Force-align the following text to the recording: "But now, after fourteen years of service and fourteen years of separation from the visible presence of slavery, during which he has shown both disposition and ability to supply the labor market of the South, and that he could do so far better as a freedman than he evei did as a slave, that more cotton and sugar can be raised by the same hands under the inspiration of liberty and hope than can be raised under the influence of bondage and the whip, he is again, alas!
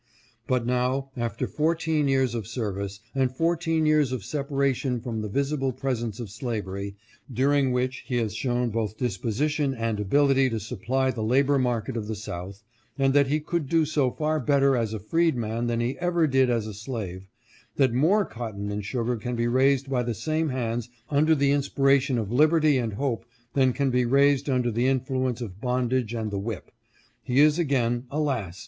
"But 0.47 0.65
now, 0.65 1.11
after 1.15 1.45
fourteen 1.45 2.07
years 2.07 2.33
of 2.33 2.47
service 2.47 3.01
and 3.13 3.31
fourteen 3.31 3.85
years 3.85 4.11
of 4.11 4.23
separation 4.23 4.99
from 4.99 5.21
the 5.21 5.29
visible 5.29 5.71
presence 5.71 6.19
of 6.19 6.31
slavery, 6.31 6.95
during 7.31 7.71
which 7.71 8.05
he 8.07 8.15
has 8.17 8.33
shown 8.35 8.71
both 8.71 8.97
disposition 8.97 9.75
and 9.75 9.99
ability 9.99 10.49
to 10.49 10.59
supply 10.59 11.11
the 11.11 11.21
labor 11.21 11.59
market 11.59 11.95
of 11.95 12.07
the 12.07 12.15
South, 12.15 12.63
and 12.97 13.13
that 13.13 13.27
he 13.27 13.39
could 13.39 13.69
do 13.69 13.85
so 13.85 14.09
far 14.09 14.39
better 14.39 14.75
as 14.75 14.91
a 14.91 14.97
freedman 14.99 15.67
than 15.67 15.81
he 15.81 15.93
evei 16.01 16.27
did 16.27 16.49
as 16.49 16.65
a 16.65 16.73
slave, 16.73 17.27
that 17.75 17.93
more 17.93 18.25
cotton 18.25 18.71
and 18.71 18.83
sugar 18.83 19.17
can 19.17 19.35
be 19.35 19.45
raised 19.47 19.87
by 19.87 20.01
the 20.01 20.15
same 20.15 20.49
hands 20.49 20.89
under 21.11 21.35
the 21.35 21.51
inspiration 21.51 22.17
of 22.17 22.31
liberty 22.31 22.79
and 22.79 22.93
hope 22.93 23.23
than 23.53 23.71
can 23.71 23.91
be 23.91 24.03
raised 24.05 24.49
under 24.49 24.71
the 24.71 24.87
influence 24.87 25.41
of 25.41 25.61
bondage 25.61 26.15
and 26.15 26.31
the 26.31 26.39
whip, 26.39 26.71
he 27.21 27.39
is 27.39 27.59
again, 27.59 28.05
alas! 28.09 28.59